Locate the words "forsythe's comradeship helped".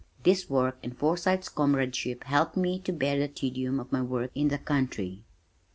0.97-2.57